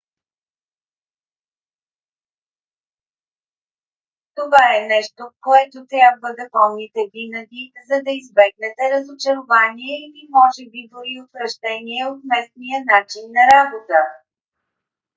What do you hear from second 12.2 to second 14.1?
местния начин на работа